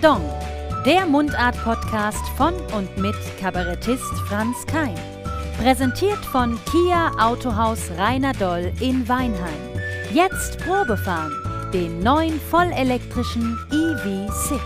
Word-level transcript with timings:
Pardon, 0.00 0.22
der 0.86 1.04
Mundart-Podcast 1.04 2.26
von 2.36 2.54
und 2.74 2.96
mit 2.96 3.14
Kabarettist 3.38 4.12
Franz 4.28 4.64
Kein. 4.66 4.94
Präsentiert 5.58 6.24
von 6.24 6.58
Kia 6.64 7.10
Autohaus 7.18 7.90
Rainer 7.98 8.32
Doll 8.32 8.72
in 8.80 9.06
Weinheim. 9.08 9.60
Jetzt 10.14 10.58
Probefahren, 10.60 11.32
den 11.72 12.00
neuen 12.00 12.40
vollelektrischen 12.40 13.58
EV6. 13.70 14.60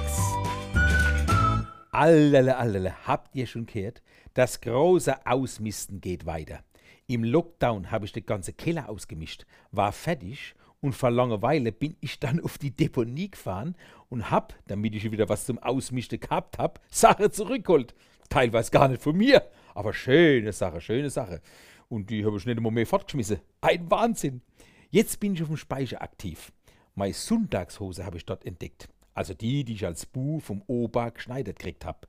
Allele, 1.91 2.57
allele, 2.57 2.95
habt 3.05 3.35
ihr 3.35 3.47
schon 3.47 3.67
gehört? 3.67 4.03
Das 4.35 4.61
große 4.61 5.27
Ausmisten 5.27 6.01
geht 6.01 6.27
weiter. 6.27 6.61
Im 7.09 7.25
Lockdown 7.25 7.91
habe 7.91 8.05
ich 8.05 8.13
den 8.13 8.27
ganzen 8.27 8.57
Keller 8.57 8.89
ausgemischt, 8.89 9.47
war 9.73 9.91
fertig 9.91 10.55
und 10.85 10.93
vor 10.93 11.11
Langeweile 11.11 11.73
bin 11.73 11.97
ich 12.03 12.21
dann 12.21 12.41
auf 12.41 12.59
die 12.59 12.71
Deponie 12.71 13.31
gefahren 13.31 13.75
und 14.11 14.31
hab, 14.31 14.55
damit 14.67 14.95
ich 14.95 15.11
wieder 15.11 15.31
was 15.31 15.47
zum 15.47 15.59
Ausmischen 15.59 16.21
gehabt 16.21 16.59
hab, 16.59 16.79
Sache 16.91 17.31
zurückgeholt. 17.31 17.95
Teilweise 18.29 18.71
gar 18.71 18.89
nicht 18.89 19.01
von 19.01 19.17
mir, 19.17 19.49
aber 19.75 19.95
schöne 19.95 20.53
Sache, 20.53 20.83
schöne 20.83 21.09
Sache. 21.09 21.41
Und 21.89 22.11
die 22.11 22.27
habe 22.27 22.37
ich 22.37 22.45
nicht 22.45 22.59
immer 22.59 22.71
mehr 22.71 22.87
fortgeschmissen. 22.87 23.41
Ein 23.63 23.91
Wahnsinn. 23.91 24.43
Jetzt 24.91 25.21
bin 25.21 25.33
ich 25.33 25.41
auf 25.41 25.49
dem 25.49 25.57
Speicher 25.57 26.03
aktiv. 26.03 26.53
Meine 26.95 27.15
Sonntagshose 27.15 28.05
habe 28.05 28.19
ich 28.19 28.27
dort 28.27 28.45
entdeckt. 28.45 28.91
Also 29.15 29.33
die, 29.33 29.65
die 29.65 29.73
ich 29.73 29.87
als 29.87 30.05
Bu 30.05 30.39
vom 30.39 30.63
Opa 30.67 31.09
geschneidert 31.09 31.61
gekriegt 31.61 31.87
habe. 31.87 32.07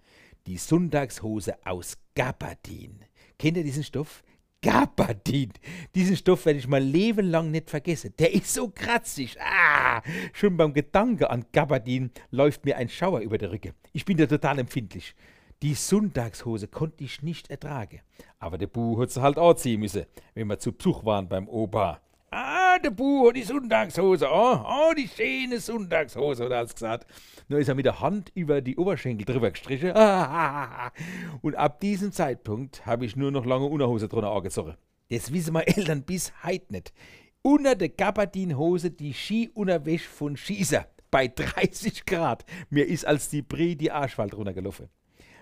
Die 0.47 0.57
Sonntagshose 0.57 1.65
aus 1.65 1.97
Gabardin. 2.13 3.05
Kennt 3.39 3.55
ihr 3.55 3.63
diesen 3.63 3.85
Stoff? 3.85 4.21
Gabardin. 4.61 5.53
Diesen 5.93 6.15
Stoff 6.15 6.45
werde 6.45 6.59
ich 6.59 6.67
mein 6.67 6.83
Leben 6.83 7.27
lang 7.27 7.51
nicht 7.51 7.69
vergessen. 7.69 8.13
Der 8.17 8.33
ist 8.33 8.53
so 8.53 8.69
kratzig. 8.69 9.37
Ah, 9.39 10.01
schon 10.33 10.57
beim 10.57 10.73
Gedanke 10.73 11.29
an 11.29 11.45
Gabardin 11.51 12.11
läuft 12.31 12.65
mir 12.65 12.77
ein 12.77 12.89
Schauer 12.89 13.19
über 13.19 13.37
die 13.37 13.45
Rücke. 13.45 13.73
Ich 13.93 14.05
bin 14.05 14.17
da 14.17 14.25
total 14.25 14.59
empfindlich. 14.59 15.15
Die 15.61 15.73
Sonntagshose 15.73 16.67
konnte 16.67 17.03
ich 17.03 17.21
nicht 17.21 17.49
ertragen. 17.49 18.01
Aber 18.39 18.57
der 18.57 18.67
Bu 18.67 18.99
hat 18.99 19.11
sie 19.11 19.21
halt 19.21 19.37
anziehen 19.37 19.79
müssen, 19.79 20.05
wenn 20.33 20.47
wir 20.47 20.59
zu 20.59 20.73
Besuch 20.73 21.05
waren 21.05 21.29
beim 21.29 21.47
Opa. 21.47 22.01
Der 22.85 22.91
Bu 22.91 23.27
hat 23.27 23.35
die 23.35 23.41
Sonntagshose, 23.41 24.27
oh, 24.31 24.59
oh, 24.63 24.93
die 24.95 25.07
schöne 25.07 25.59
Sonntagshose, 25.59 26.43
hat 26.43 26.51
er 26.51 26.65
gesagt. 26.67 27.07
Nur 27.47 27.57
ist 27.57 27.67
er 27.67 27.73
mit 27.73 27.87
der 27.87 27.99
Hand 27.99 28.31
über 28.35 28.61
die 28.61 28.77
Oberschenkel 28.77 29.25
drüber 29.25 29.49
gestrichen. 29.49 29.89
Und 31.41 31.55
ab 31.55 31.79
diesem 31.79 32.11
Zeitpunkt 32.11 32.85
habe 32.85 33.07
ich 33.07 33.15
nur 33.15 33.31
noch 33.31 33.43
lange 33.43 33.65
Unterhose 33.65 34.07
drunter 34.07 34.31
angezogen. 34.31 34.75
Das 35.09 35.33
wissen 35.33 35.53
meine 35.53 35.65
Eltern 35.65 36.03
bis 36.03 36.31
heute 36.43 36.73
nicht. 36.73 36.93
Unter 37.41 37.73
der 37.73 37.89
Gabardinhose 37.89 38.91
die 38.91 39.13
Skiunterwäsche 39.13 40.07
von 40.07 40.37
Schießer 40.37 40.85
bei 41.09 41.27
30 41.27 42.05
Grad. 42.05 42.45
Mir 42.69 42.85
ist 42.85 43.07
als 43.07 43.29
die 43.29 43.41
Brie 43.41 43.75
die 43.75 43.89
Arschwald 43.89 44.35
runtergelaufen. 44.35 44.89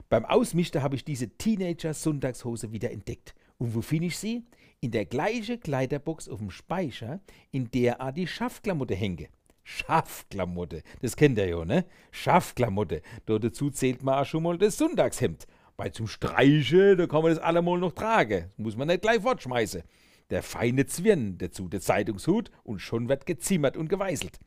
Beim 0.07 0.23
Ausmischen 0.23 0.81
habe 0.81 0.95
ich 0.95 1.03
diese 1.03 1.27
Teenager-Sonntagshose 1.27 2.71
wieder 2.71 2.89
entdeckt. 2.89 3.35
Und 3.63 3.75
wo 3.75 3.81
finde 3.81 4.07
ich 4.07 4.17
sie? 4.17 4.43
In 4.81 4.91
der 4.91 5.05
gleichen 5.05 5.57
Kleiderbox 5.57 6.27
auf 6.27 6.39
dem 6.39 6.49
Speicher, 6.49 7.21
in 7.49 7.71
der 7.71 8.01
a 8.01 8.11
die 8.11 8.27
Schaffklamotte 8.27 8.93
hänge. 8.93 9.29
Schaffklamotte, 9.63 10.83
das 11.01 11.15
kennt 11.15 11.37
ihr 11.37 11.47
ja, 11.47 11.63
ne? 11.63 11.85
Schaffklamotte. 12.11 13.01
Dort 13.25 13.45
dazu 13.45 13.69
zählt 13.69 14.03
man 14.03 14.19
auch 14.19 14.25
schon 14.25 14.43
mal 14.43 14.57
das 14.57 14.77
Sonntagshemd. 14.77 15.47
Bei 15.77 15.87
zum 15.87 16.07
Streiche, 16.07 16.97
da 16.97 17.07
kann 17.07 17.21
man 17.21 17.31
das 17.31 17.39
allemal 17.41 17.79
noch 17.79 17.93
tragen. 17.93 18.51
Muss 18.57 18.75
man 18.75 18.89
nicht 18.89 19.01
gleich 19.01 19.21
fortschmeißen. 19.21 19.83
Der 20.29 20.43
feine 20.43 20.85
Zwirn, 20.85 21.37
dazu 21.37 21.69
der 21.69 21.79
Zeitungshut 21.79 22.51
und 22.65 22.79
schon 22.79 23.07
wird 23.07 23.25
gezimmert 23.25 23.77
und 23.77 23.87
geweißelt. 23.87 24.41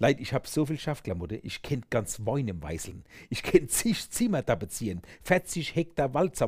Leid, 0.00 0.18
ich 0.18 0.32
hab 0.32 0.46
so 0.46 0.64
viel 0.64 0.78
Schaffklamotte, 0.78 1.36
ich 1.36 1.60
kennt 1.60 1.90
ganz 1.90 2.20
Wein 2.24 2.50
Weißeln. 2.62 3.04
Ich 3.28 3.42
kennt 3.42 3.70
zig 3.70 4.08
Zimmer 4.08 4.44
tapezieren, 4.44 5.02
40 5.24 5.76
Hektar 5.76 6.14
Wald 6.14 6.42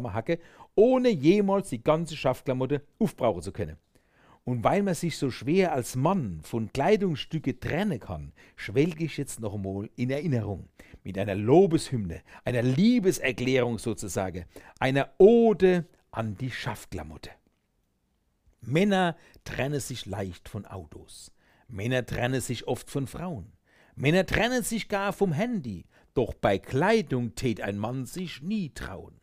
ohne 0.74 1.10
jemals 1.10 1.68
die 1.68 1.84
ganze 1.84 2.16
Schaffklamotte 2.16 2.80
aufbrauchen 2.98 3.42
zu 3.42 3.52
können. 3.52 3.76
Und 4.44 4.64
weil 4.64 4.82
man 4.82 4.94
sich 4.94 5.18
so 5.18 5.30
schwer 5.30 5.74
als 5.74 5.96
Mann 5.96 6.40
von 6.42 6.72
Kleidungsstücke 6.72 7.60
trennen 7.60 8.00
kann, 8.00 8.32
schwelge 8.56 9.04
ich 9.04 9.18
jetzt 9.18 9.38
noch 9.40 9.52
einmal 9.52 9.90
in 9.96 10.08
Erinnerung 10.08 10.70
mit 11.04 11.18
einer 11.18 11.34
Lobeshymne, 11.34 12.22
einer 12.46 12.62
Liebeserklärung 12.62 13.78
sozusagen, 13.78 14.46
einer 14.80 15.10
Ode 15.18 15.84
an 16.10 16.38
die 16.38 16.50
Schaffklamotte. 16.50 17.30
Männer 18.62 19.14
trennen 19.44 19.78
sich 19.78 20.06
leicht 20.06 20.48
von 20.48 20.64
Autos. 20.64 21.32
Männer 21.72 22.04
trennen 22.04 22.42
sich 22.42 22.68
oft 22.68 22.90
von 22.90 23.06
Frauen. 23.06 23.50
Männer 23.96 24.26
trennen 24.26 24.62
sich 24.62 24.88
gar 24.88 25.14
vom 25.14 25.32
Handy. 25.32 25.86
Doch 26.12 26.34
bei 26.34 26.58
Kleidung 26.58 27.34
tät 27.34 27.62
ein 27.62 27.78
Mann 27.78 28.04
sich 28.04 28.42
nie 28.42 28.68
trauen. 28.74 29.18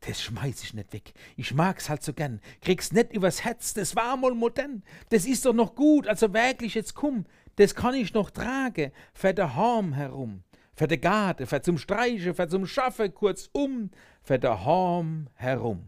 Das 0.00 0.22
schmeiß 0.22 0.62
ich 0.62 0.72
nicht 0.72 0.94
weg. 0.94 1.12
Ich 1.36 1.52
mag's 1.52 1.90
halt 1.90 2.02
so 2.02 2.14
gern. 2.14 2.40
Krieg's 2.62 2.90
nicht 2.92 3.12
übers 3.12 3.44
Herz, 3.44 3.74
das 3.74 3.96
war 3.96 4.16
mal 4.16 4.34
modern. 4.34 4.82
Das 5.10 5.26
ist 5.26 5.44
doch 5.44 5.52
noch 5.52 5.74
gut, 5.74 6.08
also 6.08 6.32
wirklich 6.32 6.74
jetzt 6.74 6.94
komm. 6.94 7.26
Das 7.56 7.74
kann 7.74 7.94
ich 7.94 8.14
noch 8.14 8.30
tragen, 8.30 8.92
für 9.12 9.34
de 9.34 9.44
Harm 9.44 9.92
herum. 9.92 10.42
Für 10.72 10.88
de 10.88 10.96
Garten, 10.96 11.46
für 11.46 11.60
zum 11.60 11.76
Streichen, 11.76 12.34
für 12.34 12.48
zum 12.48 12.66
Schaffe, 12.66 13.10
kurzum, 13.10 13.90
für 14.22 14.38
de 14.38 14.48
Harm 14.48 15.28
herum. 15.34 15.84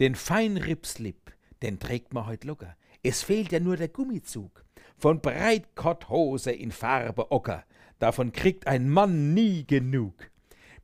Den 0.00 0.16
Feinripslip, 0.16 1.32
den 1.62 1.78
trägt 1.78 2.12
man 2.12 2.26
heut 2.26 2.42
locker. 2.42 2.76
Es 3.04 3.22
fehlt 3.22 3.52
ja 3.52 3.60
nur 3.60 3.76
der 3.76 3.88
Gummizug 3.88 4.66
von 4.96 5.20
Breitkotthose 5.20 6.52
in 6.52 6.72
Farbe 6.72 7.30
Ocker. 7.30 7.64
Davon 7.98 8.32
kriegt 8.32 8.66
ein 8.66 8.88
Mann 8.88 9.34
nie 9.34 9.66
genug. 9.66 10.14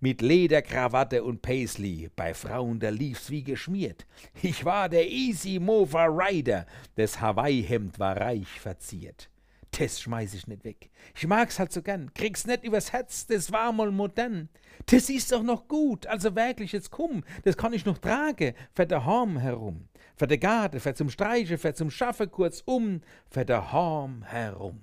Mit 0.01 0.21
Lederkrawatte 0.21 1.23
und 1.23 1.43
Paisley, 1.43 2.11
bei 2.17 2.35
Frauen 2.35 2.81
da 2.81 2.89
lief's 2.89 3.31
wie 3.31 3.45
geschmiert. 3.45 4.07
Ich 4.43 4.65
war 4.65 4.89
der 4.89 5.09
Easy 5.09 5.61
Mover 5.61 6.09
Rider, 6.09 6.67
das 6.97 7.21
Hawaii-Hemd 7.21 7.99
war 7.99 8.17
reich 8.17 8.61
verziert. 8.61 9.31
Das 9.79 10.03
schmeiß 10.03 10.35
ich 10.35 10.47
nicht 10.47 10.65
weg. 10.65 10.91
Ich 11.15 11.27
mag's 11.27 11.59
halt 11.59 11.73
so 11.73 11.83
gern. 11.83 12.13
Krieg's 12.13 12.47
nicht 12.47 12.63
übers 12.63 12.93
Herz, 12.93 13.27
das 13.27 13.53
war 13.53 13.73
mal 13.73 13.91
modern. 13.91 14.51
Das 14.87 15.09
ist 15.09 15.33
doch 15.33 15.43
noch 15.43 15.67
gut, 15.67 16.07
also 16.07 16.35
wirklich, 16.37 16.73
jetzt 16.73 16.91
komm, 16.91 17.25
das 17.45 17.57
kann 17.57 17.73
ich 17.73 17.87
noch 17.87 17.99
tragen, 17.99 18.55
für 18.75 18.87
daheim 18.87 19.39
herum. 19.39 19.89
Für 20.17 20.27
de 20.27 20.37
Garten, 20.37 20.79
für 20.79 20.95
zum 20.95 21.09
Streichen, 21.09 21.57
für 21.57 21.73
zum 21.73 21.91
Schaffen 21.91 22.31
kurzum, 22.31 23.01
für 23.31 23.47
daheim 23.47 24.23
herum. 24.25 24.81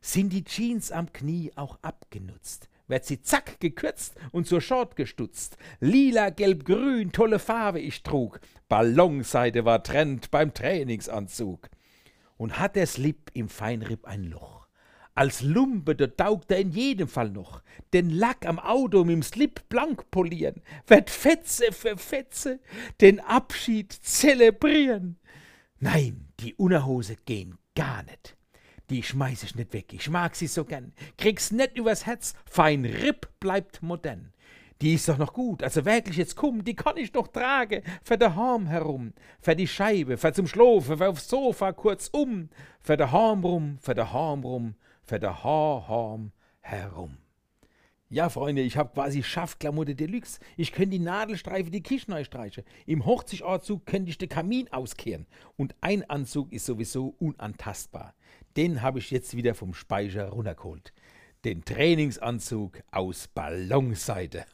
Sind 0.00 0.32
die 0.32 0.44
Jeans 0.44 0.92
am 0.92 1.12
Knie 1.12 1.50
auch 1.56 1.78
abgenutzt? 1.82 2.68
Wird 2.86 3.04
sie 3.04 3.20
zack 3.20 3.58
gekürzt 3.58 4.14
und 4.30 4.46
zur 4.46 4.60
Short 4.60 4.94
gestutzt. 4.94 5.58
Lila, 5.80 6.30
gelb, 6.30 6.64
grün, 6.64 7.10
tolle 7.10 7.38
Farbe 7.38 7.80
ich 7.80 8.02
trug. 8.02 8.40
Ballonseide 8.68 9.64
war 9.64 9.82
Trend 9.82 10.30
beim 10.30 10.54
Trainingsanzug 10.54 11.68
und 12.38 12.58
hat 12.58 12.76
der 12.76 12.86
Slip 12.86 13.30
im 13.34 13.50
Feinripp 13.50 14.06
ein 14.06 14.24
Loch. 14.24 14.66
Als 15.14 15.42
Lumpe, 15.42 15.96
da 15.96 16.06
taugt 16.06 16.50
er 16.52 16.58
in 16.58 16.70
jedem 16.70 17.08
Fall 17.08 17.30
noch. 17.30 17.62
Den 17.92 18.08
Lack 18.08 18.46
am 18.46 18.60
Auto 18.60 19.04
mit 19.04 19.14
dem 19.14 19.22
Slip 19.24 19.68
blank 19.68 20.10
polieren, 20.12 20.62
wird 20.86 21.10
Fetze 21.10 21.72
für 21.72 21.98
Fetze 21.98 22.60
den 23.00 23.18
Abschied 23.18 23.92
zelebrieren. 23.92 25.18
Nein, 25.80 26.28
die 26.38 26.54
Unterhose 26.54 27.16
gehen 27.26 27.58
gar 27.74 28.04
nicht. 28.04 28.36
Die 28.90 29.02
schmeiß 29.02 29.42
ich 29.42 29.54
nicht 29.56 29.72
weg, 29.72 29.92
ich 29.92 30.08
mag 30.08 30.36
sie 30.36 30.46
so 30.46 30.64
gern. 30.64 30.92
Krieg's 31.18 31.50
nicht 31.50 31.76
übers 31.76 32.06
Herz, 32.06 32.34
fein 32.48 32.84
Ripp 32.84 33.28
bleibt 33.40 33.82
modern. 33.82 34.32
Die 34.80 34.94
ist 34.94 35.08
doch 35.08 35.18
noch 35.18 35.32
gut, 35.32 35.64
also 35.64 35.84
wirklich 35.84 36.16
jetzt 36.16 36.36
komm, 36.36 36.62
die 36.62 36.76
kann 36.76 36.96
ich 36.96 37.10
doch 37.10 37.26
tragen, 37.26 37.82
für 38.04 38.16
de 38.16 38.30
Harm 38.30 38.68
herum, 38.68 39.12
für 39.40 39.56
die 39.56 39.66
Scheibe, 39.66 40.16
für 40.16 40.32
zum 40.32 40.46
Schlofen, 40.46 40.98
für 40.98 41.08
aufs 41.08 41.28
Sofa 41.28 41.72
kurzum, 41.72 42.48
für 42.80 42.96
de 42.96 43.08
Harm 43.08 43.44
rum, 43.44 43.78
für 43.80 43.94
de 43.94 44.04
Harm 44.04 44.44
rum, 44.44 44.76
für 45.02 45.18
de 45.18 45.30
Harm 45.30 46.30
herum. 46.60 47.16
Ja, 48.10 48.30
Freunde, 48.30 48.62
ich 48.62 48.76
hab 48.76 48.94
quasi 48.94 49.22
Schaffklamotte 49.22 49.94
Deluxe. 49.94 50.40
Ich 50.56 50.72
könnte 50.72 50.92
die 50.92 50.98
Nadelstreife 50.98 51.70
die 51.70 51.82
Kisch 51.82 52.08
neu 52.08 52.24
streichen. 52.24 52.64
Im 52.86 53.04
Hochzichtanzug 53.04 53.84
könnte 53.84 54.10
ich 54.10 54.16
den 54.16 54.30
Kamin 54.30 54.72
auskehren. 54.72 55.26
Und 55.56 55.74
ein 55.82 56.08
Anzug 56.08 56.50
ist 56.50 56.64
sowieso 56.64 57.16
unantastbar. 57.18 58.14
Den 58.56 58.80
habe 58.80 58.98
ich 58.98 59.10
jetzt 59.10 59.36
wieder 59.36 59.54
vom 59.54 59.74
Speicher 59.74 60.30
runtergeholt 60.30 60.94
den 61.44 61.64
Trainingsanzug 61.64 62.80
aus 62.90 63.28
Ballonseide. 63.28 64.44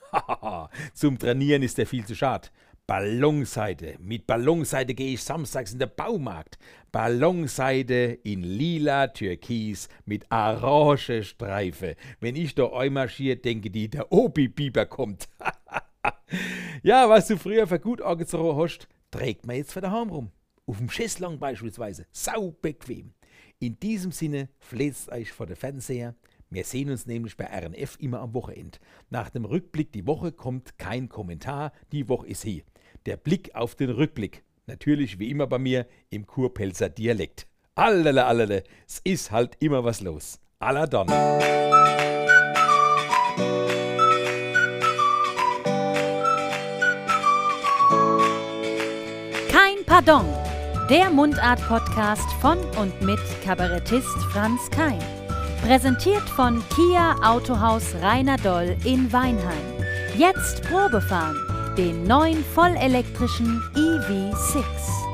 Zum 0.94 1.18
Trainieren 1.18 1.62
ist 1.62 1.78
der 1.78 1.86
viel 1.86 2.04
zu 2.04 2.14
schad. 2.14 2.52
Ballonseide. 2.86 3.96
Mit 3.98 4.26
Ballonseide 4.26 4.94
gehe 4.94 5.14
ich 5.14 5.22
samstags 5.22 5.72
in 5.72 5.78
den 5.78 5.90
Baumarkt. 5.96 6.58
Ballonseide 6.92 8.18
in 8.22 8.42
lila 8.42 9.06
Türkis 9.06 9.88
mit 10.04 10.30
orange 10.30 11.22
Streife. 11.22 11.96
Wenn 12.20 12.36
ich 12.36 12.54
da 12.54 12.70
einmarschiere, 12.72 13.36
denke 13.36 13.70
die, 13.70 13.88
der 13.88 14.12
Obi-Biber 14.12 14.84
kommt. 14.84 15.28
ja, 16.82 17.08
was 17.08 17.28
du 17.28 17.38
früher 17.38 17.66
für 17.66 17.80
gut 17.80 18.02
angezogen 18.02 18.60
hast, 18.60 18.86
trägt 19.10 19.46
man 19.46 19.56
jetzt 19.56 19.72
für 19.72 19.80
daheim 19.80 20.10
rum. 20.10 20.30
Auf 20.66 20.76
dem 20.76 20.90
Schässlong 20.90 21.38
beispielsweise. 21.38 22.06
Sau 22.12 22.50
bequem. 22.50 23.14
In 23.60 23.80
diesem 23.80 24.12
Sinne 24.12 24.50
fleht 24.58 24.94
euch 25.10 25.32
vor 25.32 25.46
der 25.46 25.56
Fernseher 25.56 26.14
Wir 26.54 26.62
sehen 26.62 26.88
uns 26.88 27.04
nämlich 27.06 27.36
bei 27.36 27.46
RNF 27.46 27.96
immer 27.98 28.20
am 28.20 28.32
Wochenende. 28.32 28.78
Nach 29.10 29.28
dem 29.28 29.44
Rückblick 29.44 29.90
die 29.90 30.06
Woche 30.06 30.30
kommt 30.30 30.78
kein 30.78 31.08
Kommentar, 31.08 31.72
die 31.90 32.08
Woche 32.08 32.28
ist 32.28 32.44
hier. 32.44 32.62
Der 33.06 33.16
Blick 33.16 33.56
auf 33.56 33.74
den 33.74 33.90
Rückblick. 33.90 34.44
Natürlich 34.68 35.18
wie 35.18 35.30
immer 35.30 35.48
bei 35.48 35.58
mir 35.58 35.88
im 36.10 36.28
Kurpelzer 36.28 36.90
Dialekt. 36.90 37.48
Allele, 37.74 38.24
allele, 38.24 38.62
es 38.86 39.00
ist 39.02 39.32
halt 39.32 39.56
immer 39.58 39.82
was 39.82 40.00
los. 40.00 40.38
Aller 40.60 40.86
Donner. 40.86 41.40
Kein 49.50 49.84
Pardon. 49.86 50.24
Der 50.88 51.10
Mundart-Podcast 51.10 52.30
von 52.40 52.58
und 52.80 53.02
mit 53.02 53.18
Kabarettist 53.42 54.16
Franz 54.30 54.70
Kein. 54.70 55.00
Präsentiert 55.64 56.28
von 56.36 56.62
Kia 56.68 57.16
Autohaus 57.24 57.94
Rheinerdol 58.02 58.76
in 58.84 59.10
Weinheim. 59.10 59.64
Jetzt 60.14 60.62
Probefahren. 60.64 61.38
Den 61.74 62.04
neuen 62.04 62.44
vollelektrischen 62.44 63.62
EV6. 63.74 65.13